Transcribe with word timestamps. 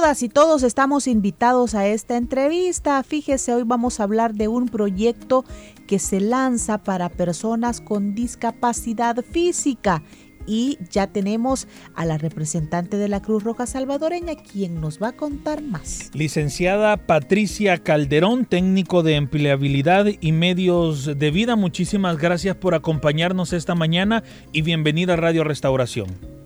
Todas 0.00 0.22
y 0.22 0.30
todos 0.30 0.62
estamos 0.62 1.06
invitados 1.06 1.74
a 1.74 1.86
esta 1.86 2.16
entrevista. 2.16 3.02
Fíjese, 3.02 3.52
hoy 3.52 3.64
vamos 3.66 4.00
a 4.00 4.04
hablar 4.04 4.32
de 4.32 4.48
un 4.48 4.66
proyecto 4.66 5.44
que 5.86 5.98
se 5.98 6.20
lanza 6.20 6.78
para 6.78 7.10
personas 7.10 7.82
con 7.82 8.14
discapacidad 8.14 9.22
física 9.22 10.02
y 10.46 10.78
ya 10.90 11.08
tenemos 11.08 11.68
a 11.94 12.06
la 12.06 12.16
representante 12.16 12.96
de 12.96 13.08
la 13.08 13.20
Cruz 13.20 13.44
Roja 13.44 13.66
Salvadoreña 13.66 14.36
quien 14.36 14.80
nos 14.80 15.02
va 15.02 15.08
a 15.08 15.12
contar 15.12 15.60
más. 15.60 16.10
Licenciada 16.14 16.96
Patricia 16.96 17.76
Calderón, 17.76 18.46
técnico 18.46 19.02
de 19.02 19.16
empleabilidad 19.16 20.06
y 20.18 20.32
medios 20.32 21.18
de 21.18 21.30
vida, 21.30 21.56
muchísimas 21.56 22.16
gracias 22.16 22.56
por 22.56 22.74
acompañarnos 22.74 23.52
esta 23.52 23.74
mañana 23.74 24.24
y 24.50 24.62
bienvenida 24.62 25.12
a 25.12 25.16
Radio 25.16 25.44
Restauración. 25.44 26.39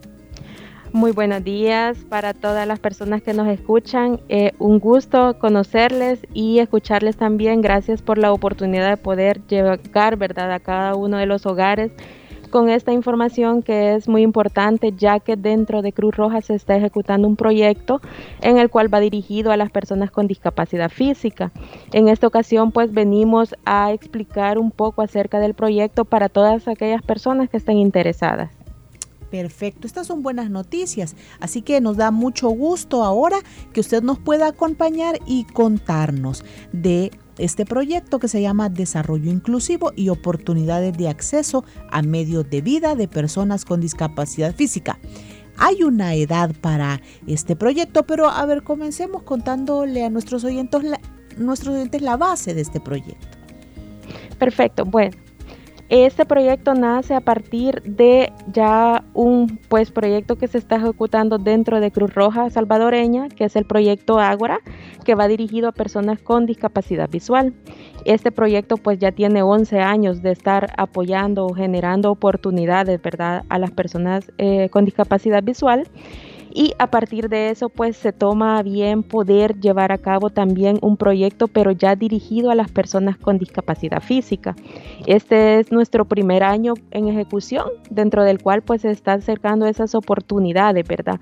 Muy 0.95 1.11
buenos 1.11 1.43
días 1.43 1.99
para 2.09 2.35
todas 2.35 2.69
las 2.69 2.79
personas 2.79 3.21
que 3.21 3.35
nos 3.35 3.49
escuchan. 3.49 4.21
Eh, 4.29 4.53
un 4.61 4.79
gusto 4.79 5.41
conocerles 5.41 6.25
y 6.33 6.61
escucharles 6.61 7.17
también. 7.17 7.63
Gracias 7.63 8.01
por 8.01 8.17
la 8.17 8.33
oportunidad 8.33 8.91
de 8.91 8.97
poder 8.97 9.45
llegar 9.49 10.17
¿verdad? 10.17 10.53
a 10.53 10.61
cada 10.61 10.95
uno 10.95 11.17
de 11.17 11.27
los 11.27 11.47
hogares 11.47 11.91
con 12.51 12.71
esta 12.71 12.93
información 12.93 13.65
que 13.65 13.97
es 13.97 14.07
muy 14.07 14.23
importante 14.23 14.93
ya 14.97 15.19
que 15.19 15.35
dentro 15.35 15.83
de 15.83 15.93
Cruz 15.93 16.15
Roja 16.15 16.41
se 16.43 16.55
está 16.55 16.77
ejecutando 16.77 17.27
un 17.27 17.35
proyecto 17.35 18.01
en 18.41 18.59
el 18.59 18.71
cual 18.71 18.95
va 18.95 19.01
dirigido 19.01 19.51
a 19.51 19.57
las 19.57 19.73
personas 19.73 20.13
con 20.13 20.29
discapacidad 20.29 20.91
física. 20.91 21.51
En 21.93 22.07
esta 22.07 22.29
ocasión 22.29 22.71
pues 22.71 22.93
venimos 22.93 23.57
a 23.65 23.93
explicar 23.93 24.59
un 24.59 24.71
poco 24.71 25.03
acerca 25.03 25.41
del 25.41 25.55
proyecto 25.55 26.05
para 26.05 26.29
todas 26.29 26.69
aquellas 26.69 27.03
personas 27.03 27.51
que 27.51 27.57
estén 27.57 27.79
interesadas. 27.79 28.64
Perfecto, 29.35 29.89
estas 29.89 30.07
son 30.07 30.23
buenas 30.23 30.49
noticias, 30.49 31.17
así 31.41 31.61
que 31.61 31.81
nos 31.81 31.97
da 31.97 32.13
mucho 32.13 32.51
gusto 32.51 33.03
ahora 33.03 33.39
que 33.73 33.81
usted 33.81 34.01
nos 34.01 34.21
pueda 34.21 34.47
acompañar 34.47 35.19
y 35.27 35.43
contarnos 35.43 36.45
de 36.73 37.11
este 37.39 37.67
proyecto 37.67 38.21
que 38.21 38.29
se 38.29 38.41
llama 38.41 38.69
Desarrollo 38.69 39.33
Inclusivo 39.33 39.91
y 39.97 40.11
Oportunidades 40.11 40.97
de 40.97 41.09
Acceso 41.09 41.65
a 41.91 42.01
Medios 42.03 42.49
de 42.49 42.61
Vida 42.61 42.95
de 42.95 43.09
Personas 43.09 43.65
con 43.65 43.81
Discapacidad 43.81 44.55
Física. 44.55 45.01
Hay 45.57 45.83
una 45.83 46.15
edad 46.15 46.55
para 46.61 47.01
este 47.27 47.57
proyecto, 47.57 48.05
pero 48.05 48.29
a 48.29 48.47
ver, 48.47 48.63
comencemos 48.63 49.25
contándole 49.25 50.05
a 50.05 50.11
nuestros 50.11 50.45
oyentes 50.45 50.85
la, 50.85 51.01
nuestros 51.39 51.75
oyentes 51.75 52.03
la 52.03 52.17
base 52.17 52.55
de 52.55 52.61
este 52.61 52.79
proyecto. 52.79 53.27
Perfecto, 54.39 54.85
bueno, 54.85 55.17
este 56.03 56.25
proyecto 56.25 56.75
nace 56.75 57.15
a 57.15 57.21
partir 57.21 57.81
de 57.83 58.33
ya 58.53 59.05
un 59.15 59.61
pues 59.69 59.93
proyecto 59.93 60.35
que 60.35 60.49
se 60.49 60.59
está 60.59 60.75
ejecutando 60.75 61.39
dentro 61.39 61.79
de 61.79 61.93
Cruz 61.93 62.13
Roja 62.13 62.51
Salvadoreña, 62.51 63.29
que 63.29 63.45
es 63.45 63.55
el 63.55 63.65
proyecto 63.65 64.19
Ágora, 64.19 64.59
que 65.05 65.15
va 65.15 65.29
dirigido 65.29 65.69
a 65.69 65.73
personas 65.73 66.21
con 66.21 66.47
discapacidad 66.47 67.09
visual. 67.09 67.55
Este 68.05 68.33
proyecto 68.33 68.77
pues 68.77 68.99
ya 68.99 69.13
tiene 69.13 69.43
11 69.43 69.79
años 69.79 70.21
de 70.21 70.33
estar 70.33 70.73
apoyando 70.77 71.47
o 71.47 71.55
generando 71.55 72.11
oportunidades, 72.11 73.01
¿verdad?, 73.01 73.45
a 73.49 73.61
las 73.61 73.71
personas 73.71 74.33
eh, 74.39 74.69
con 74.71 74.85
discapacidad 74.85 75.45
visual 75.45 75.87
y 76.55 76.73
a 76.79 76.87
partir 76.87 77.29
de 77.29 77.51
eso 77.51 77.69
pues 77.69 77.97
se 77.97 78.13
toma 78.13 78.63
bien 78.63 79.03
poder 79.03 79.59
llevar 79.59 79.91
a 79.91 79.99
cabo 79.99 80.31
también 80.31 80.79
un 80.83 80.97
proyecto 80.97 81.49
pero 81.49 81.73
ya 81.73 81.97
dirigido 81.97 82.53
a 82.53 82.55
las 82.55 82.71
personas 82.71 83.19
con 83.19 83.39
discapacidad 83.39 84.01
física. 84.01 84.55
Este 85.07 85.59
es 85.59 85.73
nuestro 85.73 86.05
primer 86.05 86.45
año 86.45 86.75
en 86.93 87.09
ejecución 87.09 87.67
dentro 87.91 88.23
del 88.23 88.41
cual 88.41 88.63
pues 88.63 88.83
se 88.83 88.93
están 88.93 89.19
acercando 89.19 89.67
esas 89.67 89.97
oportunidades, 89.97 90.87
¿verdad? 90.87 91.19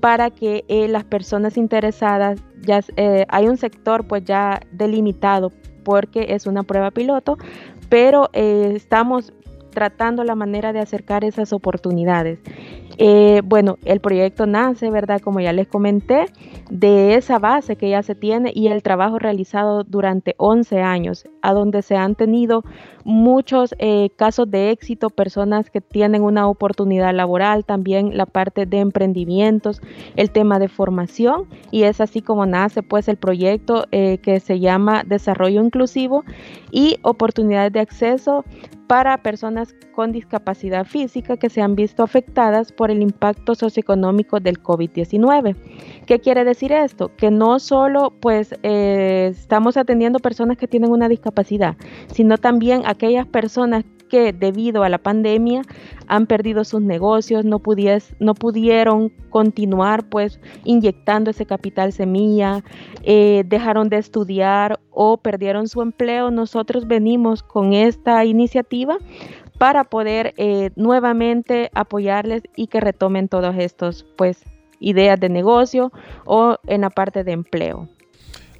Para 0.00 0.30
que 0.30 0.64
eh, 0.68 0.86
las 0.86 1.02
personas 1.02 1.56
interesadas, 1.56 2.40
ya 2.62 2.80
eh, 2.96 3.26
hay 3.28 3.48
un 3.48 3.56
sector 3.56 4.06
pues 4.06 4.24
ya 4.24 4.60
delimitado 4.70 5.50
porque 5.82 6.26
es 6.28 6.46
una 6.46 6.62
prueba 6.62 6.92
piloto, 6.92 7.36
pero 7.88 8.30
eh, 8.32 8.74
estamos 8.76 9.32
tratando 9.70 10.24
la 10.24 10.34
manera 10.34 10.72
de 10.72 10.80
acercar 10.80 11.24
esas 11.24 11.52
oportunidades. 11.52 12.40
Eh, 13.00 13.42
bueno, 13.44 13.78
el 13.84 14.00
proyecto 14.00 14.46
nace, 14.46 14.90
¿verdad? 14.90 15.20
Como 15.20 15.38
ya 15.38 15.52
les 15.52 15.68
comenté, 15.68 16.26
de 16.68 17.14
esa 17.14 17.38
base 17.38 17.76
que 17.76 17.88
ya 17.88 18.02
se 18.02 18.16
tiene 18.16 18.50
y 18.52 18.66
el 18.66 18.82
trabajo 18.82 19.20
realizado 19.20 19.84
durante 19.84 20.34
11 20.36 20.80
años, 20.80 21.24
a 21.40 21.52
donde 21.52 21.82
se 21.82 21.96
han 21.96 22.16
tenido 22.16 22.64
muchos 23.04 23.74
eh, 23.78 24.10
casos 24.16 24.50
de 24.50 24.70
éxito, 24.70 25.10
personas 25.10 25.70
que 25.70 25.80
tienen 25.80 26.22
una 26.22 26.48
oportunidad 26.48 27.14
laboral, 27.14 27.64
también 27.64 28.16
la 28.16 28.26
parte 28.26 28.66
de 28.66 28.80
emprendimientos, 28.80 29.80
el 30.16 30.30
tema 30.32 30.58
de 30.58 30.68
formación 30.68 31.46
y 31.70 31.84
es 31.84 32.00
así 32.00 32.20
como 32.20 32.46
nace 32.46 32.82
pues 32.82 33.08
el 33.08 33.16
proyecto 33.16 33.86
eh, 33.92 34.18
que 34.18 34.40
se 34.40 34.58
llama 34.58 35.04
Desarrollo 35.06 35.62
Inclusivo 35.62 36.24
y 36.70 36.98
oportunidades 37.02 37.72
de 37.72 37.80
acceso 37.80 38.44
para 38.88 39.18
personas 39.18 39.74
con 39.94 40.12
discapacidad 40.12 40.86
física 40.86 41.36
que 41.36 41.50
se 41.50 41.60
han 41.60 41.76
visto 41.76 42.02
afectadas 42.02 42.72
por 42.72 42.90
el 42.90 43.02
impacto 43.02 43.54
socioeconómico 43.54 44.40
del 44.40 44.62
COVID-19. 44.62 45.54
¿Qué 46.06 46.18
quiere 46.20 46.42
decir 46.44 46.72
esto? 46.72 47.14
Que 47.16 47.30
no 47.30 47.60
solo 47.60 48.14
pues 48.18 48.54
eh, 48.62 49.28
estamos 49.30 49.76
atendiendo 49.76 50.18
personas 50.18 50.56
que 50.56 50.66
tienen 50.66 50.90
una 50.90 51.08
discapacidad, 51.08 51.76
sino 52.12 52.38
también 52.38 52.82
aquellas 52.86 53.26
personas 53.26 53.84
que 54.08 54.32
debido 54.32 54.82
a 54.82 54.88
la 54.88 54.98
pandemia 54.98 55.62
han 56.06 56.26
perdido 56.26 56.64
sus 56.64 56.80
negocios, 56.80 57.44
no, 57.44 57.60
no 58.18 58.34
pudieron 58.34 59.10
continuar 59.30 60.08
pues 60.08 60.40
inyectando 60.64 61.30
ese 61.30 61.46
capital 61.46 61.92
semilla, 61.92 62.64
eh, 63.02 63.44
dejaron 63.46 63.88
de 63.88 63.98
estudiar 63.98 64.80
o 64.90 65.18
perdieron 65.18 65.68
su 65.68 65.82
empleo, 65.82 66.30
nosotros 66.30 66.86
venimos 66.86 67.42
con 67.42 67.72
esta 67.72 68.24
iniciativa 68.24 68.98
para 69.58 69.84
poder 69.84 70.34
eh, 70.36 70.70
nuevamente 70.76 71.70
apoyarles 71.74 72.42
y 72.56 72.68
que 72.68 72.80
retomen 72.80 73.28
todos 73.28 73.54
estos 73.58 74.06
pues 74.16 74.44
ideas 74.80 75.18
de 75.18 75.28
negocio 75.28 75.92
o 76.24 76.56
en 76.66 76.82
la 76.82 76.90
parte 76.90 77.24
de 77.24 77.32
empleo. 77.32 77.88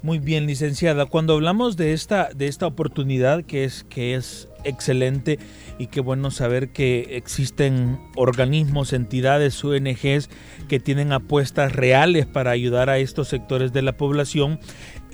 Muy 0.01 0.19
bien, 0.19 0.47
licenciada. 0.47 1.07
Cuando 1.07 1.33
hablamos 1.33 1.75
de 1.75 1.91
esta, 1.91 2.29
de 2.33 2.47
esta 2.47 2.65
oportunidad 2.65 3.43
que 3.43 3.65
es, 3.65 3.83
que 3.89 4.15
es 4.15 4.47
excelente 4.63 5.39
y 5.77 5.87
qué 5.87 5.99
bueno 5.99 6.31
saber 6.31 6.69
que 6.69 7.17
existen 7.17 7.99
organismos, 8.15 8.93
entidades, 8.93 9.61
ONGs 9.61 10.29
que 10.69 10.79
tienen 10.79 11.11
apuestas 11.11 11.73
reales 11.73 12.25
para 12.25 12.51
ayudar 12.51 12.89
a 12.89 12.97
estos 12.97 13.27
sectores 13.27 13.73
de 13.73 13.81
la 13.81 13.97
población. 13.97 14.61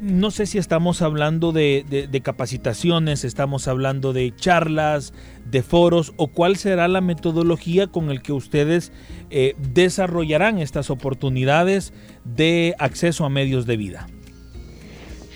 No 0.03 0.29
sé 0.29 0.45
si 0.45 0.59
estamos 0.59 1.01
hablando 1.01 1.51
de, 1.51 2.21
capacitaciones, 2.23 3.23
estamos 3.23 3.67
hablando 3.67 4.13
de 4.13 4.35
charlas, 4.35 5.13
de 5.49 5.63
foros 5.63 6.13
o 6.17 6.27
cuál 6.27 6.57
será 6.57 6.87
la 6.87 7.01
metodología 7.01 7.87
con 7.87 8.11
el 8.11 8.21
que 8.21 8.33
ustedes 8.33 8.91
eh, 9.31 9.55
desarrollarán 9.73 10.59
estas 10.59 10.91
oportunidades 10.91 11.91
de 12.23 12.75
acceso 12.77 13.25
a 13.25 13.29
medios 13.29 13.65
de 13.65 13.77
vida. 13.77 14.07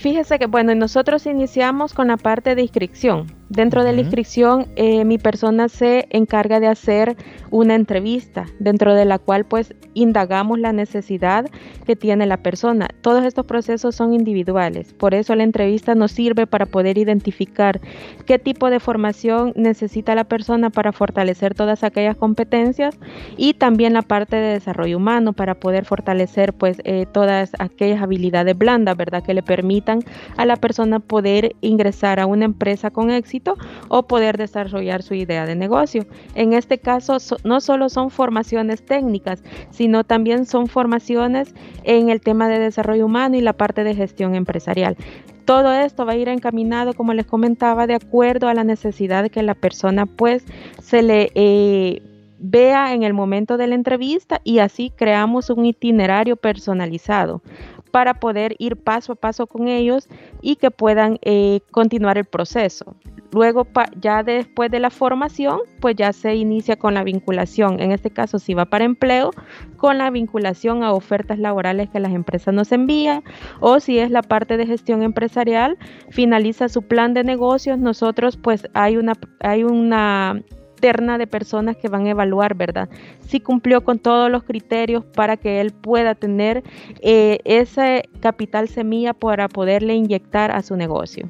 Fíjese 0.00 0.38
que, 0.38 0.46
bueno, 0.46 0.74
nosotros 0.74 1.26
iniciamos 1.26 1.92
con 1.92 2.08
la 2.08 2.16
parte 2.16 2.54
de 2.54 2.62
inscripción. 2.62 3.39
Dentro 3.50 3.82
de 3.82 3.92
la 3.92 4.02
inscripción, 4.02 4.68
eh, 4.76 5.04
mi 5.04 5.18
persona 5.18 5.68
se 5.68 6.06
encarga 6.10 6.60
de 6.60 6.68
hacer 6.68 7.16
una 7.50 7.74
entrevista, 7.74 8.46
dentro 8.60 8.94
de 8.94 9.04
la 9.04 9.18
cual 9.18 9.44
pues 9.44 9.74
indagamos 9.92 10.60
la 10.60 10.72
necesidad 10.72 11.46
que 11.84 11.96
tiene 11.96 12.26
la 12.26 12.36
persona. 12.36 12.86
Todos 13.00 13.24
estos 13.24 13.46
procesos 13.46 13.96
son 13.96 14.14
individuales, 14.14 14.92
por 14.92 15.14
eso 15.14 15.34
la 15.34 15.42
entrevista 15.42 15.96
nos 15.96 16.12
sirve 16.12 16.46
para 16.46 16.64
poder 16.64 16.96
identificar 16.96 17.80
qué 18.24 18.38
tipo 18.38 18.70
de 18.70 18.78
formación 18.78 19.52
necesita 19.56 20.14
la 20.14 20.22
persona 20.22 20.70
para 20.70 20.92
fortalecer 20.92 21.54
todas 21.54 21.82
aquellas 21.82 22.14
competencias 22.14 23.00
y 23.36 23.54
también 23.54 23.94
la 23.94 24.02
parte 24.02 24.36
de 24.36 24.52
desarrollo 24.52 24.96
humano 24.96 25.32
para 25.32 25.56
poder 25.56 25.86
fortalecer 25.86 26.52
pues 26.52 26.80
eh, 26.84 27.04
todas 27.12 27.50
aquellas 27.58 28.00
habilidades 28.00 28.56
blandas, 28.56 28.96
¿verdad? 28.96 29.24
Que 29.24 29.34
le 29.34 29.42
permitan 29.42 30.04
a 30.36 30.46
la 30.46 30.54
persona 30.54 31.00
poder 31.00 31.56
ingresar 31.62 32.20
a 32.20 32.26
una 32.26 32.44
empresa 32.44 32.92
con 32.92 33.10
éxito 33.10 33.39
o 33.88 34.06
poder 34.06 34.36
desarrollar 34.36 35.02
su 35.02 35.14
idea 35.14 35.46
de 35.46 35.54
negocio. 35.54 36.06
En 36.34 36.52
este 36.52 36.78
caso, 36.78 37.18
no 37.44 37.60
solo 37.60 37.88
son 37.88 38.10
formaciones 38.10 38.84
técnicas, 38.84 39.42
sino 39.70 40.04
también 40.04 40.46
son 40.46 40.66
formaciones 40.66 41.54
en 41.84 42.10
el 42.10 42.20
tema 42.20 42.48
de 42.48 42.58
desarrollo 42.58 43.06
humano 43.06 43.36
y 43.36 43.40
la 43.40 43.52
parte 43.52 43.84
de 43.84 43.94
gestión 43.94 44.34
empresarial. 44.34 44.96
Todo 45.44 45.72
esto 45.72 46.06
va 46.06 46.12
a 46.12 46.16
ir 46.16 46.28
encaminado, 46.28 46.94
como 46.94 47.12
les 47.12 47.26
comentaba, 47.26 47.86
de 47.86 47.94
acuerdo 47.94 48.48
a 48.48 48.54
la 48.54 48.64
necesidad 48.64 49.30
que 49.30 49.42
la 49.42 49.54
persona 49.54 50.06
pues 50.06 50.44
se 50.80 51.02
le 51.02 51.32
eh, 51.34 52.02
vea 52.38 52.94
en 52.94 53.02
el 53.02 53.14
momento 53.14 53.56
de 53.56 53.66
la 53.66 53.74
entrevista 53.74 54.40
y 54.44 54.60
así 54.60 54.92
creamos 54.94 55.50
un 55.50 55.66
itinerario 55.66 56.36
personalizado 56.36 57.42
para 57.90 58.14
poder 58.14 58.54
ir 58.58 58.76
paso 58.76 59.12
a 59.12 59.16
paso 59.16 59.46
con 59.46 59.68
ellos 59.68 60.08
y 60.40 60.56
que 60.56 60.70
puedan 60.70 61.18
eh, 61.22 61.60
continuar 61.70 62.18
el 62.18 62.24
proceso. 62.24 62.96
Luego, 63.32 63.66
ya 64.00 64.24
después 64.24 64.70
de 64.72 64.80
la 64.80 64.90
formación, 64.90 65.60
pues 65.80 65.94
ya 65.94 66.12
se 66.12 66.34
inicia 66.34 66.76
con 66.76 66.94
la 66.94 67.04
vinculación. 67.04 67.80
En 67.80 67.92
este 67.92 68.10
caso, 68.10 68.40
si 68.40 68.54
va 68.54 68.64
para 68.64 68.84
empleo, 68.84 69.30
con 69.76 69.98
la 69.98 70.10
vinculación 70.10 70.82
a 70.82 70.92
ofertas 70.92 71.38
laborales 71.38 71.88
que 71.90 72.00
las 72.00 72.12
empresas 72.12 72.52
nos 72.52 72.72
envían. 72.72 73.22
O 73.60 73.78
si 73.78 74.00
es 74.00 74.10
la 74.10 74.22
parte 74.22 74.56
de 74.56 74.66
gestión 74.66 75.02
empresarial, 75.02 75.78
finaliza 76.10 76.68
su 76.68 76.82
plan 76.82 77.14
de 77.14 77.22
negocios. 77.22 77.78
Nosotros, 77.78 78.36
pues 78.36 78.66
hay 78.74 78.96
una, 78.96 79.12
hay 79.40 79.62
una 79.62 80.42
terna 80.80 81.18
de 81.18 81.26
personas 81.26 81.76
que 81.76 81.88
van 81.88 82.06
a 82.06 82.10
evaluar, 82.10 82.54
¿verdad? 82.54 82.88
Si 83.28 83.40
cumplió 83.40 83.82
con 83.82 83.98
todos 83.98 84.30
los 84.30 84.42
criterios 84.44 85.04
para 85.04 85.36
que 85.36 85.60
él 85.60 85.72
pueda 85.72 86.14
tener 86.14 86.64
eh, 87.00 87.38
ese 87.44 88.08
capital 88.20 88.68
semilla 88.68 89.12
para 89.14 89.48
poderle 89.48 89.94
inyectar 89.94 90.50
a 90.50 90.62
su 90.62 90.76
negocio. 90.76 91.28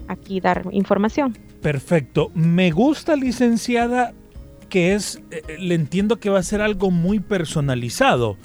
aquí 0.06 0.38
dar 0.38 0.62
información. 0.70 1.36
Perfecto. 1.60 2.30
Me 2.32 2.70
gusta, 2.70 3.16
licenciada, 3.16 4.14
que 4.68 4.94
es, 4.94 5.20
eh, 5.32 5.42
le 5.58 5.74
entiendo 5.74 6.20
que 6.20 6.30
va 6.30 6.38
a 6.38 6.44
ser 6.44 6.60
algo 6.60 6.92
muy 6.92 7.18
personalizado 7.18 8.36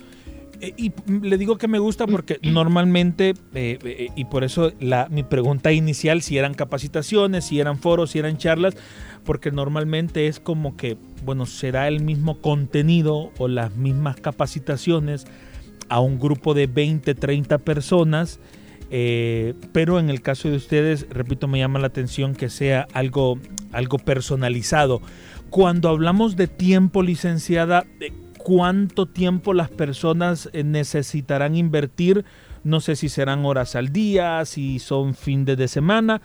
y 0.62 0.92
le 1.10 1.38
digo 1.38 1.58
que 1.58 1.68
me 1.68 1.80
gusta 1.80 2.06
porque 2.06 2.40
normalmente, 2.44 3.34
eh, 3.54 3.80
eh, 3.84 4.10
y 4.16 4.26
por 4.26 4.44
eso 4.44 4.72
la, 4.80 5.08
mi 5.10 5.24
pregunta 5.24 5.72
inicial, 5.72 6.22
si 6.22 6.38
eran 6.38 6.54
capacitaciones, 6.54 7.46
si 7.46 7.60
eran 7.60 7.80
foros, 7.80 8.12
si 8.12 8.20
eran 8.20 8.38
charlas, 8.38 8.76
porque 9.26 9.52
normalmente 9.52 10.28
es 10.28 10.40
como 10.40 10.78
que, 10.78 10.98
bueno, 11.26 11.46
será 11.46 11.88
el 11.88 12.02
mismo 12.02 12.40
contenido 12.42 13.32
o 13.38 13.48
las 13.48 13.76
mismas 13.76 14.18
capacitaciones 14.18 15.26
a 15.90 16.00
un 16.00 16.20
grupo 16.20 16.54
de 16.54 16.68
20, 16.68 17.16
30 17.16 17.58
personas. 17.58 18.40
pero 18.90 20.00
en 20.00 20.10
el 20.10 20.22
caso 20.22 20.50
de 20.50 20.58
ustedes, 20.58 21.08
repito, 21.10 21.48
me 21.48 21.60
llama 21.60 21.80
la 21.80 21.88
atención 21.88 22.36
que 22.36 22.50
sea 22.50 22.88
algo, 22.94 23.40
algo 23.72 23.98
personalizado. 23.98 25.02
Cuando 25.50 25.90
hablamos 25.90 26.36
de 26.36 26.48
tiempo, 26.48 27.04
licenciada, 27.04 27.86
cuánto 28.44 29.06
tiempo 29.06 29.54
las 29.54 29.70
personas 29.70 30.50
eh, 30.54 30.64
necesitarán 30.64 31.56
invertir. 31.56 32.26
No 32.64 32.80
sé 32.80 32.96
si 32.96 33.10
serán 33.10 33.46
horas 33.46 33.76
al 33.76 33.92
día, 33.92 34.46
si 34.46 34.80
son 34.80 35.16
fines 35.16 35.58
de 35.58 35.68
semana 35.68 36.22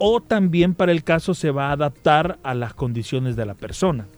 o 0.00 0.20
también 0.20 0.74
para 0.74 0.92
el 0.92 1.04
caso 1.04 1.34
se 1.34 1.50
va 1.50 1.68
a 1.68 1.72
adaptar 1.72 2.38
a 2.42 2.54
las 2.54 2.74
condiciones 2.74 3.36
de 3.36 3.46
la 3.46 3.54
persona. 3.54 4.08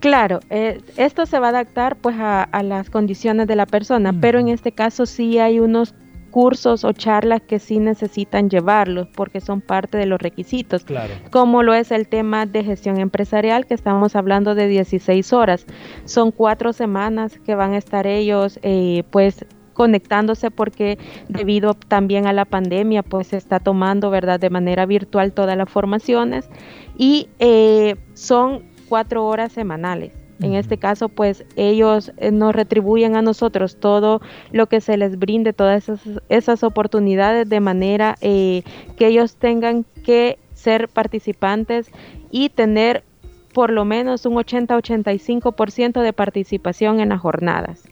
Claro, 0.00 0.40
eh, 0.50 0.80
esto 0.96 1.26
se 1.26 1.38
va 1.38 1.46
a 1.46 1.50
adaptar 1.50 1.96
pues 1.96 2.16
a, 2.18 2.48
las 2.62 2.90
condiciones 2.90 3.46
de 3.46 3.56
la 3.56 3.66
persona, 3.66 4.12
pero 4.20 4.38
en 4.38 4.48
este 4.48 4.72
caso 4.72 5.06
sí 5.06 5.38
hay 5.38 5.60
unos 5.60 5.94
cursos 6.34 6.82
o 6.82 6.92
charlas 6.92 7.42
que 7.42 7.60
sí 7.60 7.78
necesitan 7.78 8.50
llevarlos 8.50 9.06
porque 9.14 9.40
son 9.40 9.60
parte 9.60 9.98
de 9.98 10.06
los 10.06 10.20
requisitos, 10.20 10.82
claro. 10.82 11.14
como 11.30 11.62
lo 11.62 11.74
es 11.74 11.92
el 11.92 12.08
tema 12.08 12.44
de 12.44 12.64
gestión 12.64 12.98
empresarial 12.98 13.66
que 13.66 13.74
estamos 13.74 14.16
hablando 14.16 14.56
de 14.56 14.66
16 14.66 15.32
horas. 15.32 15.64
Son 16.06 16.32
cuatro 16.32 16.72
semanas 16.72 17.38
que 17.38 17.54
van 17.54 17.74
a 17.74 17.76
estar 17.76 18.08
ellos 18.08 18.58
eh, 18.62 19.04
pues 19.12 19.46
conectándose 19.74 20.50
porque 20.50 20.98
debido 21.28 21.74
también 21.74 22.26
a 22.26 22.32
la 22.32 22.46
pandemia 22.46 23.04
pues 23.04 23.28
se 23.28 23.36
está 23.36 23.60
tomando 23.60 24.10
verdad 24.10 24.40
de 24.40 24.50
manera 24.50 24.86
virtual 24.86 25.32
todas 25.32 25.56
las 25.56 25.70
formaciones 25.70 26.50
y 26.98 27.28
eh, 27.38 27.94
son 28.14 28.64
cuatro 28.88 29.24
horas 29.24 29.52
semanales 29.52 30.23
en 30.40 30.54
este 30.54 30.78
caso, 30.78 31.08
pues 31.08 31.44
ellos 31.56 32.12
eh, 32.16 32.30
nos 32.30 32.54
retribuyen 32.54 33.16
a 33.16 33.22
nosotros 33.22 33.76
todo 33.76 34.20
lo 34.52 34.66
que 34.66 34.80
se 34.80 34.96
les 34.96 35.18
brinde, 35.18 35.52
todas 35.52 35.88
esas, 36.28 36.64
oportunidades 36.64 37.48
de 37.48 37.60
manera 37.60 38.16
eh, 38.20 38.62
que 38.96 39.06
ellos 39.06 39.36
tengan 39.36 39.84
que 40.04 40.38
ser 40.54 40.88
participantes 40.88 41.90
y 42.30 42.48
tener 42.48 43.04
por 43.52 43.70
lo 43.70 43.84
menos 43.84 44.26
un 44.26 44.34
80-85% 44.34 46.02
de 46.02 46.12
participación 46.12 47.00
en 47.00 47.10
las 47.10 47.20
jornadas. 47.20 47.84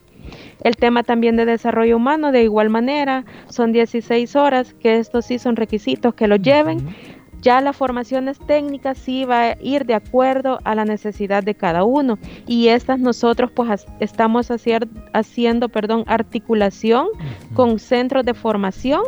El 0.63 0.75
tema 0.75 1.03
también 1.03 1.35
de 1.35 1.45
desarrollo 1.45 1.97
humano, 1.97 2.31
de 2.31 2.43
igual 2.43 2.69
manera, 2.69 3.25
son 3.47 3.71
16 3.71 4.35
horas, 4.35 4.73
que 4.73 4.97
estos 4.97 5.25
sí 5.25 5.39
son 5.39 5.55
requisitos 5.55 6.13
que 6.13 6.27
lo 6.27 6.35
lleven. 6.35 6.95
Ya 7.43 7.59
las 7.59 7.75
formaciones 7.75 8.39
técnicas 8.39 8.97
sí 8.97 9.25
va 9.25 9.49
a 9.49 9.57
ir 9.61 9.85
de 9.85 9.93
acuerdo 9.95 10.59
a 10.63 10.75
la 10.75 10.85
necesidad 10.85 11.43
de 11.43 11.55
cada 11.55 11.83
uno. 11.83 12.17
Y 12.47 12.69
estas 12.69 12.99
nosotros 12.99 13.51
pues 13.53 13.85
estamos 13.99 14.49
haciendo 14.49 15.67
perdón, 15.69 16.05
articulación 16.07 17.07
con 17.53 17.79
centros 17.79 18.23
de 18.23 18.33
formación 18.33 19.03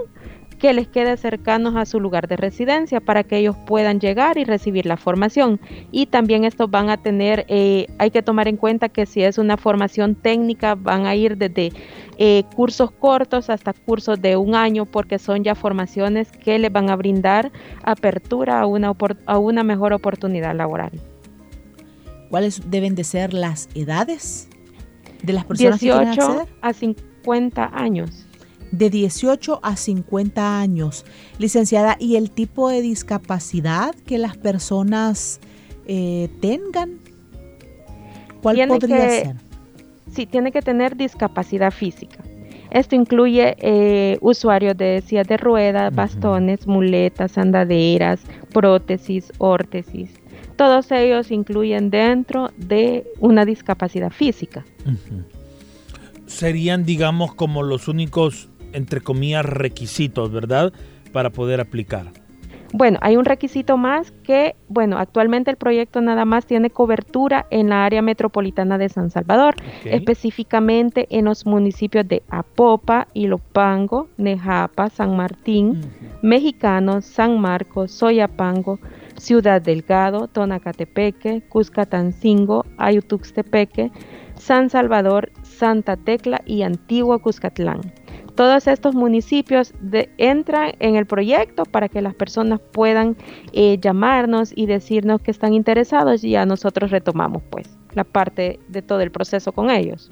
que 0.60 0.74
les 0.74 0.88
quede 0.88 1.18
cercanos 1.18 1.76
a 1.76 1.86
su 1.86 2.00
lugar 2.00 2.28
de 2.28 2.38
residencia 2.38 3.00
para 3.00 3.24
que 3.24 3.38
ellos 3.38 3.56
puedan 3.66 4.00
llegar 4.00 4.38
y 4.38 4.46
recibir 4.46 4.86
la 4.86 4.98
formación. 4.98 5.60
Y 5.92 6.08
también 6.08 6.44
estos 6.44 6.70
van 6.70 6.90
a 6.90 6.98
tener, 6.98 7.46
eh, 7.48 7.88
hay 7.98 8.12
que 8.12 8.22
tomar 8.22 8.48
en 8.48 8.58
cuenta 8.58 8.90
que 8.90 9.06
si 9.06 9.24
es 9.24 9.38
una 9.38 9.58
formación 9.58 10.16
técnica, 10.16 10.76
van 10.76 11.06
a 11.06 11.16
ir 11.16 11.38
desde 11.38 11.72
eh, 12.18 12.44
cursos 12.56 12.92
cortos 12.92 13.50
hasta 13.50 13.74
cursos 13.74 14.22
de 14.22 14.38
un 14.38 14.56
año, 14.56 14.86
porque 14.86 15.20
son 15.20 15.44
ya 15.44 15.56
formaciones 15.56 16.32
que 16.32 16.58
les 16.60 16.72
van 16.72 16.90
a 16.90 16.96
brindar 16.96 17.52
apertura 17.84 18.62
a 18.62 18.66
una, 18.66 18.94
a 19.26 19.38
una 19.38 19.64
mejor 19.64 19.94
oportunidad 19.94 20.56
laboral. 20.56 20.92
¿Cuáles 22.30 22.70
deben 22.70 22.96
de 22.96 23.04
ser 23.04 23.34
las 23.34 23.70
edades 23.76 24.50
de 25.22 25.34
las 25.34 25.46
personas 25.46 25.80
18 25.80 26.48
a 26.62 26.74
50 26.74 27.72
años 27.74 28.25
de 28.72 28.90
18 28.90 29.60
a 29.64 29.76
50 29.76 30.60
años. 30.60 31.06
Licenciada, 31.40 31.98
¿y 32.00 32.16
el 32.16 32.32
tipo 32.32 32.70
de 32.70 32.82
discapacidad 32.82 33.96
que 33.96 34.18
las 34.18 34.38
personas 34.38 35.40
eh, 35.88 36.30
tengan? 36.42 37.00
¿Cuál 38.42 38.68
podría 38.68 39.10
ser? 39.10 39.36
Sí, 40.12 40.26
tiene 40.26 40.52
que 40.52 40.62
tener 40.62 40.96
discapacidad 40.96 41.72
física. 41.72 42.24
Esto 42.72 42.96
incluye 42.96 43.56
eh, 43.60 44.18
usuarios 44.22 44.76
de 44.78 45.02
sillas 45.06 45.28
de 45.28 45.38
ruedas, 45.38 45.96
bastones, 45.96 46.68
muletas, 46.68 47.38
andaderas, 47.38 48.22
prótesis, 48.54 49.32
órtesis. 49.38 50.10
Todos 50.58 50.92
ellos 50.92 51.32
incluyen 51.32 51.90
dentro 51.90 52.52
de 52.58 53.06
una 53.20 53.46
discapacidad 53.46 54.12
física. 54.12 54.66
Serían, 56.26 56.86
digamos, 56.86 57.34
como 57.34 57.64
los 57.64 57.88
únicos 57.88 58.50
entre 58.76 59.02
comillas, 59.02 59.46
requisitos, 59.46 60.32
¿verdad? 60.32 60.74
Para 61.12 61.30
poder 61.32 61.62
aplicar. 61.62 62.12
Bueno, 62.78 63.00
hay 63.02 63.16
un 63.16 63.24
requisito 63.24 63.78
más 63.78 64.12
que, 64.12 64.58
bueno, 64.68 64.98
actualmente 64.98 65.50
el 65.50 65.56
proyecto 65.56 66.02
nada 66.02 66.26
más 66.26 66.46
tiene 66.46 66.70
cobertura 66.70 67.46
en 67.50 67.70
la 67.70 67.86
área 67.86 68.02
metropolitana 68.02 68.78
de 68.78 68.90
San 68.90 69.10
Salvador, 69.12 69.56
específicamente 69.86 71.08
en 71.10 71.24
los 71.24 71.46
municipios 71.46 72.06
de 72.06 72.22
Apopa, 72.30 73.08
Ilopango, 73.14 74.10
Nejapa, 74.18 74.90
San 74.90 75.16
Martín, 75.16 75.84
Mexicano, 76.22 77.02
San 77.02 77.40
Marcos, 77.40 77.92
Soyapango, 77.92 78.80
Ciudad 79.16 79.62
Delgado, 79.62 80.28
Tonacatepeque, 80.28 81.44
Cuscatancingo, 81.48 82.66
Ayutuxtepeque, 82.78 83.92
San 84.36 84.70
Salvador, 84.70 85.32
Santa 85.44 85.96
Tecla 85.96 86.42
y 86.46 86.64
Antigua 86.64 87.20
Cuscatlán. 87.20 87.80
Todos 88.36 88.68
estos 88.68 88.96
municipios 88.96 89.74
entran 90.18 90.74
en 90.80 90.96
el 90.96 91.06
proyecto 91.06 91.64
para 91.64 91.88
que 91.88 92.02
las 92.02 92.14
personas 92.14 92.60
puedan 92.60 93.16
eh, 93.54 93.78
llamarnos 93.80 94.52
y 94.56 94.66
decirnos 94.66 95.22
que 95.22 95.32
están 95.32 95.54
interesados 95.54 96.24
y 96.24 96.32
ya 96.32 96.46
nosotros 96.46 96.92
retomamos 96.92 97.44
pues 97.50 97.78
la 97.94 98.04
parte 98.04 98.60
de 98.68 98.82
todo 98.82 99.02
el 99.02 99.12
proceso 99.12 99.54
con 99.54 99.70
ellos. 99.70 100.12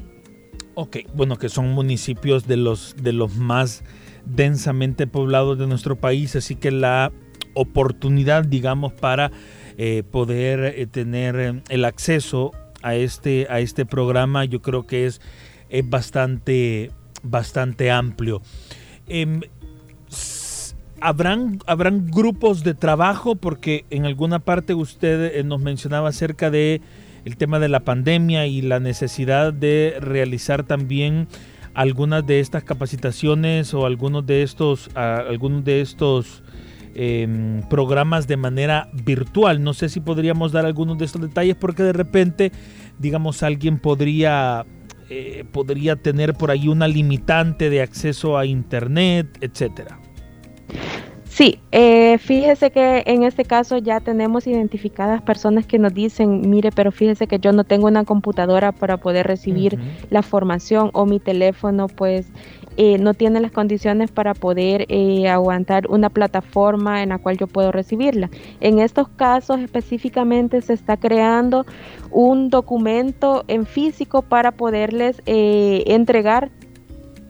Ok, 0.75 0.97
bueno, 1.13 1.35
que 1.35 1.49
son 1.49 1.71
municipios 1.73 2.47
de 2.47 2.57
los, 2.57 2.95
de 2.97 3.13
los 3.13 3.35
más 3.35 3.83
densamente 4.25 5.05
poblados 5.05 5.59
de 5.59 5.67
nuestro 5.67 5.97
país, 5.97 6.35
así 6.35 6.55
que 6.55 6.71
la 6.71 7.11
oportunidad, 7.53 8.45
digamos, 8.45 8.93
para 8.93 9.31
eh, 9.77 10.03
poder 10.09 10.73
eh, 10.77 10.87
tener 10.87 11.61
el 11.67 11.85
acceso 11.85 12.51
a 12.81 12.95
este, 12.95 13.47
a 13.49 13.59
este 13.59 13.85
programa, 13.85 14.45
yo 14.45 14.61
creo 14.61 14.87
que 14.87 15.05
es, 15.05 15.21
es 15.69 15.87
bastante, 15.87 16.91
bastante 17.23 17.89
amplio. 17.89 18.41
Em, 19.07 19.41
¿habrán, 21.01 21.59
¿Habrán 21.65 22.07
grupos 22.07 22.63
de 22.63 22.73
trabajo? 22.73 23.35
Porque 23.35 23.85
en 23.89 24.05
alguna 24.05 24.39
parte 24.39 24.73
usted 24.73 25.35
eh, 25.35 25.43
nos 25.43 25.61
mencionaba 25.61 26.09
acerca 26.09 26.51
de 26.51 26.81
el 27.25 27.37
tema 27.37 27.59
de 27.59 27.69
la 27.69 27.81
pandemia 27.81 28.47
y 28.47 28.61
la 28.61 28.79
necesidad 28.79 29.53
de 29.53 29.97
realizar 29.99 30.63
también 30.63 31.27
algunas 31.73 32.25
de 32.25 32.39
estas 32.39 32.63
capacitaciones 32.63 33.73
o 33.73 33.85
algunos 33.85 34.25
de 34.25 34.43
estos, 34.43 34.89
algunos 34.95 35.63
de 35.63 35.81
estos 35.81 36.43
em, 36.95 37.61
programas 37.69 38.27
de 38.27 38.37
manera 38.37 38.89
virtual. 38.93 39.63
No 39.63 39.73
sé 39.73 39.89
si 39.89 39.99
podríamos 39.99 40.51
dar 40.51 40.65
algunos 40.65 40.97
de 40.97 41.05
estos 41.05 41.21
detalles 41.21 41.55
porque 41.55 41.83
de 41.83 41.93
repente, 41.93 42.51
digamos, 42.99 43.41
alguien 43.41 43.79
podría 43.79 44.65
eh, 45.15 45.45
podría 45.51 45.95
tener 45.95 46.33
por 46.33 46.49
ahí 46.49 46.67
una 46.67 46.87
limitante 46.87 47.69
de 47.69 47.81
acceso 47.81 48.35
a 48.35 48.47
Internet, 48.47 49.37
etcétera. 49.41 49.99
Sí, 51.25 51.59
eh, 51.71 52.17
fíjese 52.19 52.71
que 52.71 53.03
en 53.05 53.23
este 53.23 53.43
caso 53.43 53.77
ya 53.77 53.99
tenemos 53.99 54.45
identificadas 54.45 55.21
personas 55.21 55.65
que 55.65 55.79
nos 55.79 55.93
dicen, 55.93 56.47
mire, 56.47 56.71
pero 56.71 56.91
fíjese 56.91 57.27
que 57.27 57.39
yo 57.39 57.51
no 57.51 57.63
tengo 57.63 57.87
una 57.87 58.05
computadora 58.05 58.71
para 58.71 58.97
poder 58.97 59.27
recibir 59.27 59.79
la 60.09 60.21
formación 60.21 60.89
o 60.93 61.05
mi 61.05 61.19
teléfono 61.19 61.87
pues 61.87 62.27
eh, 62.77 62.97
no 62.97 63.13
tiene 63.13 63.39
las 63.39 63.51
condiciones 63.51 64.11
para 64.11 64.33
poder 64.33 64.85
eh, 64.89 65.27
aguantar 65.27 65.89
una 65.89 66.09
plataforma 66.09 67.03
en 67.03 67.09
la 67.09 67.17
cual 67.17 67.37
yo 67.37 67.47
puedo 67.47 67.71
recibirla. 67.71 68.29
En 68.61 68.79
estos 68.79 69.07
casos 69.09 69.59
específicamente 69.59 70.61
se 70.61 70.73
está 70.73 70.97
creando 70.97 71.65
un 72.11 72.49
documento 72.49 73.43
en 73.47 73.65
físico 73.65 74.21
para 74.21 74.51
poderles 74.51 75.21
eh, 75.25 75.83
entregar, 75.87 76.49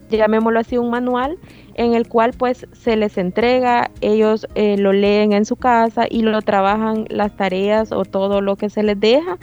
llamémoslo 0.10 0.60
así, 0.60 0.78
un 0.78 0.90
manual 0.90 1.38
en 1.76 1.94
el 1.94 2.08
cual 2.08 2.34
pues 2.38 2.68
se 2.72 2.96
les 2.96 3.18
entrega, 3.18 3.90
ellos 4.02 4.46
lo 4.56 4.94
leen 4.94 5.34
en 5.34 5.44
su 5.44 5.56
casa 5.56 6.06
y 6.08 6.22
lo 6.22 6.40
trabajan 6.44 7.06
las 7.10 7.36
tareas 7.36 7.92
o 7.92 8.06
todo 8.06 8.40
lo 8.40 8.56
que 8.56 8.70
se 8.70 8.84
les 8.84 9.00
deja 9.00 9.40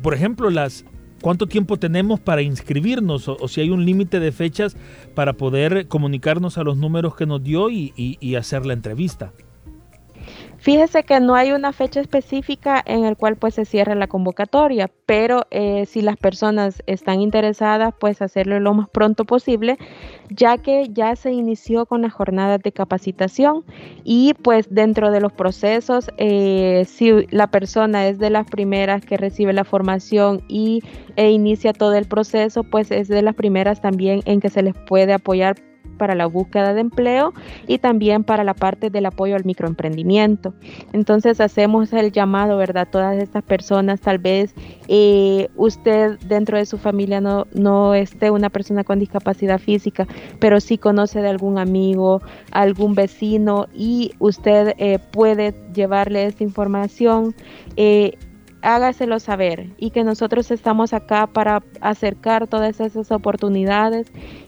por 0.02 0.12
ejemplo, 0.12 0.50
las, 0.50 0.84
¿cuánto 1.22 1.46
tiempo 1.46 1.78
tenemos 1.78 2.20
para 2.20 2.42
inscribirnos? 2.42 3.26
O, 3.26 3.48
si 3.48 3.62
hay 3.62 3.70
un 3.70 3.86
límite 3.86 4.20
de 4.20 4.30
fechas 4.30 4.76
para 5.14 5.32
poder 5.32 5.88
comunicarnos 5.88 6.58
a 6.58 6.62
los 6.62 6.76
números 6.76 7.16
que 7.16 7.24
nos 7.24 7.42
dio 7.42 7.70
y 7.70 8.34
hacer 8.36 8.66
la 8.66 8.74
entrevista. 8.74 9.32
Fíjese 10.62 11.02
que 11.02 11.18
no 11.18 11.34
hay 11.34 11.50
una 11.50 11.72
fecha 11.72 12.00
específica 12.00 12.80
en 12.86 13.04
el 13.04 13.16
cual 13.16 13.34
pues 13.34 13.54
se 13.56 13.64
cierre 13.64 13.96
la 13.96 14.06
convocatoria, 14.06 14.88
pero 15.06 15.44
eh, 15.50 15.86
si 15.86 16.02
las 16.02 16.16
personas 16.16 16.84
están 16.86 17.20
interesadas, 17.20 17.92
pues 17.98 18.22
hacerlo 18.22 18.60
lo 18.60 18.72
más 18.72 18.88
pronto 18.88 19.24
posible, 19.24 19.76
ya 20.30 20.58
que 20.58 20.86
ya 20.92 21.16
se 21.16 21.32
inició 21.32 21.84
con 21.84 22.02
las 22.02 22.12
jornadas 22.12 22.62
de 22.62 22.70
capacitación 22.70 23.64
y 24.04 24.34
pues 24.34 24.72
dentro 24.72 25.10
de 25.10 25.20
los 25.20 25.32
procesos, 25.32 26.10
eh, 26.16 26.84
si 26.86 27.26
la 27.32 27.48
persona 27.48 28.06
es 28.06 28.20
de 28.20 28.30
las 28.30 28.48
primeras 28.48 29.04
que 29.04 29.16
recibe 29.16 29.52
la 29.52 29.64
formación 29.64 30.44
y 30.46 30.80
e 31.16 31.32
inicia 31.32 31.72
todo 31.72 31.94
el 31.94 32.06
proceso, 32.06 32.62
pues 32.62 32.92
es 32.92 33.08
de 33.08 33.22
las 33.22 33.34
primeras 33.34 33.80
también 33.80 34.20
en 34.26 34.38
que 34.38 34.48
se 34.48 34.62
les 34.62 34.76
puede 34.86 35.12
apoyar 35.12 35.56
para 35.98 36.14
la 36.14 36.26
búsqueda 36.26 36.74
de 36.74 36.80
empleo 36.80 37.32
y 37.66 37.78
también 37.78 38.24
para 38.24 38.44
la 38.44 38.54
parte 38.54 38.90
del 38.90 39.06
apoyo 39.06 39.36
al 39.36 39.44
microemprendimiento. 39.44 40.54
Entonces 40.92 41.40
hacemos 41.40 41.92
el 41.92 42.12
llamado, 42.12 42.56
¿verdad? 42.56 42.88
Todas 42.90 43.16
estas 43.22 43.42
personas, 43.44 44.00
tal 44.00 44.18
vez 44.18 44.54
eh, 44.88 45.48
usted 45.56 46.18
dentro 46.26 46.58
de 46.58 46.66
su 46.66 46.78
familia 46.78 47.20
no, 47.20 47.46
no 47.54 47.94
esté 47.94 48.30
una 48.30 48.50
persona 48.50 48.84
con 48.84 48.98
discapacidad 48.98 49.58
física, 49.58 50.06
pero 50.38 50.60
sí 50.60 50.78
conoce 50.78 51.20
de 51.20 51.28
algún 51.28 51.58
amigo, 51.58 52.20
algún 52.50 52.94
vecino 52.94 53.66
y 53.74 54.12
usted 54.18 54.74
eh, 54.78 54.98
puede 54.98 55.54
llevarle 55.72 56.26
esta 56.26 56.42
información. 56.42 57.34
Eh, 57.76 58.18
hágaselo 58.62 59.18
saber 59.18 59.70
y 59.76 59.90
que 59.90 60.04
nosotros 60.04 60.50
estamos 60.50 60.92
acá 60.92 61.26
para 61.26 61.62
acercar 61.80 62.46
todas 62.46 62.80
esas 62.80 63.10
oportunidades 63.10 64.06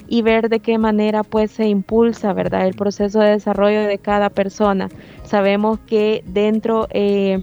y 0.09 0.23
ver 0.23 0.49
de 0.49 0.61
qué 0.61 0.79
manera 0.79 1.23
pues 1.23 1.51
se 1.51 1.69
impulsa, 1.69 2.33
¿verdad? 2.33 2.67
El 2.67 2.75
proceso 2.75 3.21
de 3.21 3.31
desarrollo 3.31 3.83
de 3.83 3.99
cada 3.99 4.31
persona. 4.31 4.89
Sabemos 5.25 5.79
que 5.87 6.23
dentro 6.27 6.87
eh, 6.91 7.43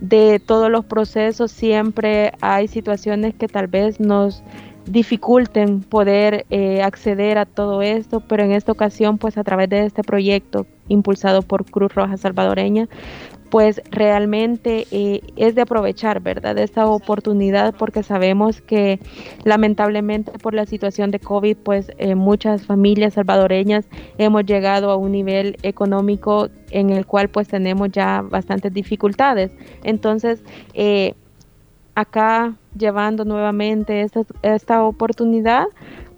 de 0.00 0.40
todos 0.40 0.70
los 0.70 0.84
procesos 0.84 1.50
siempre 1.50 2.32
hay 2.40 2.68
situaciones 2.68 3.34
que 3.34 3.48
tal 3.48 3.66
vez 3.66 4.00
nos 4.00 4.42
dificulten 4.88 5.80
poder 5.80 6.46
eh, 6.50 6.82
acceder 6.82 7.38
a 7.38 7.46
todo 7.46 7.82
esto, 7.82 8.20
pero 8.20 8.42
en 8.42 8.52
esta 8.52 8.72
ocasión, 8.72 9.18
pues 9.18 9.36
a 9.36 9.44
través 9.44 9.68
de 9.68 9.84
este 9.84 10.02
proyecto 10.02 10.66
impulsado 10.88 11.42
por 11.42 11.64
Cruz 11.64 11.94
Roja 11.94 12.16
Salvadoreña, 12.16 12.88
pues 13.50 13.80
realmente 13.90 14.86
eh, 14.90 15.20
es 15.36 15.54
de 15.54 15.62
aprovechar, 15.62 16.20
¿verdad? 16.20 16.58
Esta 16.58 16.86
oportunidad 16.86 17.74
porque 17.74 18.02
sabemos 18.02 18.60
que 18.60 19.00
lamentablemente 19.44 20.32
por 20.32 20.54
la 20.54 20.66
situación 20.66 21.10
de 21.10 21.18
COVID, 21.18 21.56
pues 21.56 21.90
eh, 21.98 22.14
muchas 22.14 22.66
familias 22.66 23.14
salvadoreñas 23.14 23.86
hemos 24.18 24.44
llegado 24.44 24.90
a 24.90 24.96
un 24.96 25.12
nivel 25.12 25.56
económico 25.62 26.48
en 26.70 26.90
el 26.90 27.06
cual 27.06 27.28
pues 27.28 27.48
tenemos 27.48 27.90
ya 27.90 28.22
bastantes 28.22 28.72
dificultades. 28.72 29.50
Entonces, 29.82 30.42
acá 31.94 32.54
llevando 32.78 33.24
nuevamente 33.24 34.02
esta, 34.02 34.22
esta 34.42 34.84
oportunidad, 34.84 35.66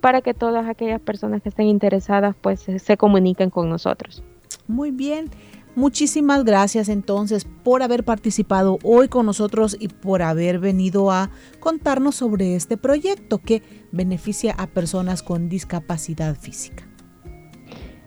para 0.00 0.22
que 0.22 0.34
todas 0.34 0.66
aquellas 0.66 1.00
personas 1.00 1.42
que 1.42 1.48
estén 1.50 1.66
interesadas 1.66 2.34
pues 2.40 2.60
se 2.60 2.96
comuniquen 2.96 3.50
con 3.50 3.68
nosotros. 3.68 4.22
Muy 4.66 4.90
bien. 4.90 5.30
Muchísimas 5.76 6.44
gracias 6.44 6.88
entonces 6.88 7.46
por 7.62 7.82
haber 7.82 8.04
participado 8.04 8.78
hoy 8.82 9.08
con 9.08 9.24
nosotros 9.24 9.76
y 9.78 9.86
por 9.86 10.20
haber 10.20 10.58
venido 10.58 11.12
a 11.12 11.30
contarnos 11.60 12.16
sobre 12.16 12.56
este 12.56 12.76
proyecto 12.76 13.38
que 13.38 13.62
beneficia 13.92 14.52
a 14.58 14.66
personas 14.66 15.22
con 15.22 15.48
discapacidad 15.48 16.36
física. 16.36 16.84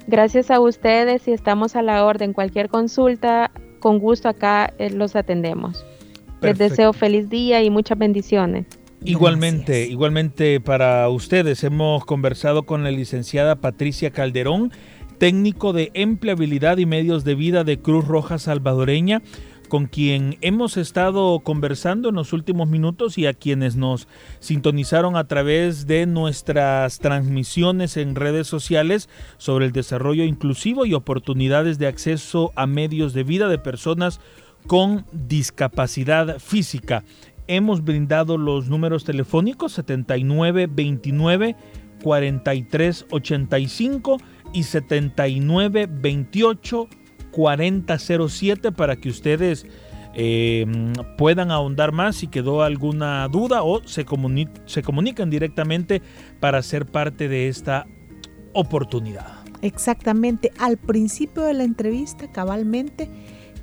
Gracias 0.07 0.51
a 0.51 0.59
ustedes 0.59 1.25
y 1.29 1.31
estamos 1.31 1.77
a 1.77 1.81
la 1.81 2.05
orden. 2.05 2.33
Cualquier 2.33 2.67
consulta, 2.67 3.51
con 3.79 3.99
gusto 3.99 4.27
acá 4.27 4.73
eh, 4.77 4.89
los 4.89 5.15
atendemos. 5.15 5.85
Les 6.43 6.57
deseo 6.57 6.93
feliz 6.93 7.29
día 7.29 7.63
y 7.63 7.69
muchas 7.69 7.97
bendiciones. 7.97 8.65
Igualmente, 9.05 9.87
igualmente 9.87 10.59
para 10.61 11.09
ustedes. 11.09 11.63
Hemos 11.63 12.05
conversado 12.05 12.63
con 12.63 12.83
la 12.83 12.91
licenciada 12.91 13.55
Patricia 13.55 14.11
Calderón 14.11 14.71
técnico 15.23 15.71
de 15.71 15.89
empleabilidad 15.93 16.79
y 16.79 16.85
medios 16.85 17.23
de 17.23 17.35
vida 17.35 17.63
de 17.63 17.79
Cruz 17.79 18.05
Roja 18.05 18.37
Salvadoreña, 18.39 19.21
con 19.69 19.85
quien 19.85 20.37
hemos 20.41 20.75
estado 20.75 21.39
conversando 21.39 22.09
en 22.09 22.15
los 22.15 22.33
últimos 22.33 22.67
minutos 22.67 23.17
y 23.17 23.25
a 23.25 23.33
quienes 23.33 23.75
nos 23.75 24.07
sintonizaron 24.39 25.15
a 25.15 25.27
través 25.27 25.87
de 25.87 26.05
nuestras 26.05 26.99
transmisiones 26.99 27.97
en 27.97 28.15
redes 28.15 28.47
sociales 28.47 29.07
sobre 29.37 29.65
el 29.65 29.71
desarrollo 29.71 30.25
inclusivo 30.25 30.85
y 30.85 30.93
oportunidades 30.93 31.79
de 31.79 31.87
acceso 31.87 32.51
a 32.55 32.67
medios 32.67 33.13
de 33.13 33.23
vida 33.23 33.47
de 33.47 33.57
personas 33.57 34.19
con 34.67 35.05
discapacidad 35.11 36.39
física. 36.39 37.03
Hemos 37.47 37.83
brindado 37.83 38.37
los 38.37 38.69
números 38.69 39.03
telefónicos 39.03 39.73
7929 39.73 41.55
4385 42.01 44.17
y 44.53 44.63
79 44.63 45.89
28 45.89 46.87
4007 47.31 48.71
para 48.71 48.95
que 48.95 49.09
ustedes 49.09 49.65
eh, 50.15 50.65
puedan 51.17 51.49
ahondar 51.49 51.91
más 51.91 52.17
si 52.17 52.27
quedó 52.27 52.61
alguna 52.61 53.27
duda 53.27 53.63
o 53.63 53.81
se, 53.87 54.05
se 54.65 54.83
comunican 54.83 55.29
directamente 55.29 56.01
para 56.39 56.61
ser 56.61 56.85
parte 56.85 57.27
de 57.27 57.47
esta 57.47 57.87
oportunidad. 58.53 59.43
Exactamente, 59.63 60.51
al 60.59 60.77
principio 60.77 61.43
de 61.43 61.53
la 61.53 61.63
entrevista 61.63 62.31
cabalmente 62.31 63.09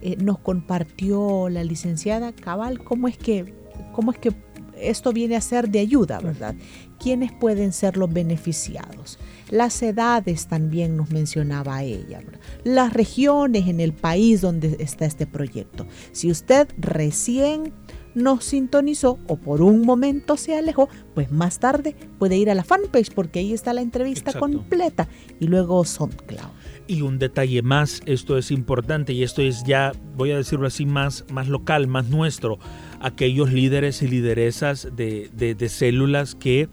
eh, 0.02 0.16
nos 0.16 0.38
compartió 0.38 1.48
la 1.48 1.64
licenciada 1.64 2.32
Cabal 2.32 2.82
cómo 2.82 3.08
es 3.08 3.16
que, 3.18 3.54
cómo 3.92 4.12
es 4.12 4.18
que 4.18 4.32
esto 4.80 5.12
viene 5.12 5.36
a 5.36 5.40
ser 5.40 5.68
de 5.68 5.80
ayuda, 5.80 6.20
¿verdad? 6.20 6.54
¿Quiénes 6.98 7.32
pueden 7.32 7.72
ser 7.72 7.96
los 7.96 8.12
beneficiados? 8.12 9.18
Las 9.50 9.82
edades 9.82 10.46
también 10.46 10.96
nos 10.96 11.10
mencionaba 11.10 11.82
ella, 11.82 12.22
las 12.64 12.92
regiones 12.92 13.68
en 13.68 13.80
el 13.80 13.92
país 13.92 14.40
donde 14.40 14.76
está 14.80 15.04
este 15.04 15.26
proyecto. 15.26 15.86
Si 16.12 16.30
usted 16.30 16.68
recién 16.78 17.72
nos 18.14 18.44
sintonizó 18.44 19.18
o 19.26 19.36
por 19.36 19.62
un 19.62 19.82
momento 19.82 20.36
se 20.36 20.56
alejó, 20.56 20.88
pues 21.14 21.30
más 21.30 21.58
tarde 21.58 21.94
puede 22.18 22.36
ir 22.36 22.50
a 22.50 22.54
la 22.54 22.64
fanpage 22.64 23.12
porque 23.14 23.40
ahí 23.40 23.52
está 23.52 23.72
la 23.72 23.82
entrevista 23.82 24.32
completa 24.32 25.08
y 25.38 25.46
luego 25.46 25.84
SoundCloud. 25.84 26.50
Y 26.86 27.02
un 27.02 27.18
detalle 27.18 27.62
más, 27.62 28.02
esto 28.06 28.36
es 28.36 28.50
importante 28.50 29.12
y 29.12 29.22
esto 29.22 29.42
es 29.42 29.64
ya, 29.64 29.92
voy 30.16 30.32
a 30.32 30.36
decirlo 30.36 30.66
así, 30.66 30.86
más, 30.86 31.24
más 31.30 31.48
local, 31.48 31.86
más 31.86 32.08
nuestro. 32.08 32.58
Aquellos 33.00 33.52
líderes 33.52 34.02
y 34.02 34.08
lideresas 34.08 34.88
de, 34.96 35.30
de 35.32 35.68
células 35.68 36.34
que 36.34 36.68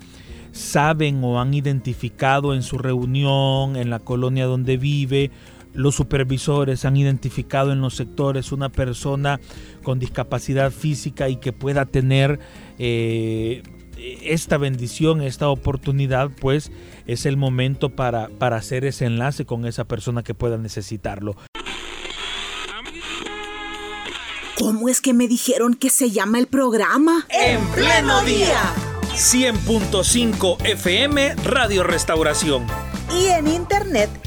saben 0.51 1.23
o 1.23 1.39
han 1.39 1.53
identificado 1.53 2.53
en 2.53 2.63
su 2.63 2.77
reunión, 2.77 3.75
en 3.75 3.89
la 3.89 3.99
colonia 3.99 4.45
donde 4.45 4.77
vive, 4.77 5.31
los 5.77 5.93
supervisores 5.93 6.85
han 6.85 6.97
identificado 6.97 7.71
en 7.71 7.81
los 7.81 7.95
sectores 7.95 8.51
una 8.51 8.69
persona 8.69 9.39
con 9.83 9.99
discapacidad 9.99 10.71
física 10.71 11.29
y 11.29 11.35
que 11.35 11.53
pueda 11.53 11.85
tener 11.85 12.39
eh, 12.79 13.61
esta 14.23 14.57
bendición, 14.57 15.21
esta 15.21 15.49
oportunidad, 15.49 16.31
pues 16.41 16.71
es 17.05 17.27
el 17.27 17.37
momento 17.37 17.89
para, 17.89 18.27
para 18.27 18.57
hacer 18.57 18.85
ese 18.85 19.05
enlace 19.05 19.45
con 19.45 19.67
esa 19.67 19.85
persona 19.85 20.23
que 20.23 20.33
pueda 20.33 20.57
necesitarlo. 20.57 21.35
¿Cómo 24.57 24.89
es 24.89 24.99
que 24.99 25.13
me 25.13 25.27
dijeron 25.27 25.75
que 25.75 25.91
se 25.91 26.09
llama 26.09 26.39
el 26.39 26.47
programa? 26.47 27.27
En 27.29 27.63
pleno 27.67 28.23
día. 28.23 28.73
100.5 29.13 30.65
FM 30.65 31.35
Radio 31.43 31.83
Restauración. 31.83 32.65
Y 33.15 33.27
en 33.27 33.47
internet 33.47 34.26